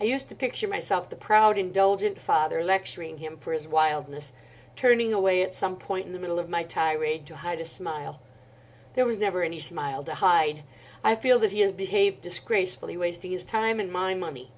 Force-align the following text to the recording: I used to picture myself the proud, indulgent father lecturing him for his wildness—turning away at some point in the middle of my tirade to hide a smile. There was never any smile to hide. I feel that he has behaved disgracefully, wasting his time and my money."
I 0.00 0.04
used 0.04 0.28
to 0.30 0.34
picture 0.34 0.66
myself 0.66 1.08
the 1.08 1.14
proud, 1.14 1.58
indulgent 1.60 2.18
father 2.18 2.64
lecturing 2.64 3.18
him 3.18 3.36
for 3.38 3.52
his 3.52 3.68
wildness—turning 3.68 5.14
away 5.14 5.42
at 5.44 5.54
some 5.54 5.76
point 5.76 6.06
in 6.06 6.12
the 6.12 6.18
middle 6.18 6.40
of 6.40 6.48
my 6.48 6.64
tirade 6.64 7.24
to 7.26 7.36
hide 7.36 7.60
a 7.60 7.64
smile. 7.64 8.18
There 8.94 9.06
was 9.06 9.20
never 9.20 9.44
any 9.44 9.60
smile 9.60 10.02
to 10.02 10.14
hide. 10.14 10.64
I 11.04 11.14
feel 11.14 11.38
that 11.38 11.52
he 11.52 11.60
has 11.60 11.70
behaved 11.70 12.20
disgracefully, 12.20 12.96
wasting 12.96 13.30
his 13.30 13.44
time 13.44 13.78
and 13.78 13.92
my 13.92 14.12
money." 14.12 14.50